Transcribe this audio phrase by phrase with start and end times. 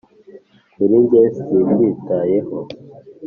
[0.73, 2.57] kuri njye sibyitayeho.